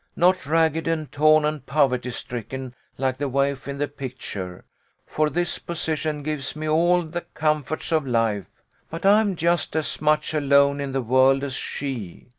Not 0.15 0.47
ragged 0.47 0.87
and 0.87 1.11
torn 1.11 1.45
and 1.45 1.63
poverty 1.63 2.09
stricken 2.09 2.73
like 2.97 3.19
the 3.19 3.29
waif 3.29 3.67
in 3.67 3.77
the 3.77 3.87
picture, 3.87 4.65
for 5.05 5.29
this 5.29 5.59
position 5.59 6.23
gives 6.23 6.55
me 6.55 6.67
all 6.67 7.03
the 7.03 7.21
comforts 7.35 7.91
of 7.91 8.07
life, 8.07 8.47
but 8.89 9.05
I'm 9.05 9.35
just 9.35 9.75
as 9.75 10.01
much 10.01 10.33
alone 10.33 10.81
in 10.81 10.91
the 10.91 11.03
world 11.03 11.43
as 11.43 11.53
she. 11.53 12.29